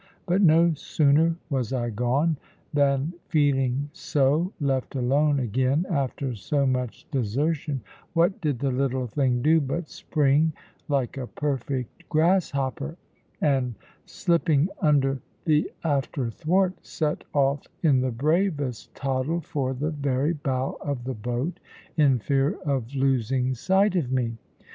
But 0.25 0.41
no 0.41 0.73
sooner 0.73 1.35
was 1.51 1.71
I 1.71 1.91
gone, 1.91 2.37
than 2.73 3.13
feeling 3.29 3.91
so 3.93 4.51
left 4.59 4.95
alone 4.95 5.39
again 5.39 5.85
after 5.91 6.33
so 6.33 6.65
much 6.65 7.05
desertion, 7.11 7.81
what 8.13 8.41
did 8.41 8.57
the 8.57 8.71
little 8.71 9.05
thing 9.05 9.43
do 9.43 9.61
but 9.61 9.89
spring 9.91 10.53
like 10.87 11.17
a 11.17 11.27
perfect 11.27 12.09
grasshopper, 12.09 12.97
and, 13.41 13.75
slipping 14.07 14.69
under 14.81 15.19
the 15.45 15.71
after 15.83 16.31
thwart, 16.31 16.83
set 16.83 17.23
off 17.31 17.67
in 17.83 18.01
the 18.01 18.09
bravest 18.09 18.95
toddle 18.95 19.41
for 19.41 19.71
the 19.75 19.91
very 19.91 20.33
bow 20.33 20.79
of 20.81 21.03
the 21.03 21.13
boat, 21.13 21.59
in 21.95 22.17
fear 22.17 22.55
of 22.65 22.95
losing 22.95 23.53
sight 23.53 23.95
of 23.95 24.11
me? 24.11 24.35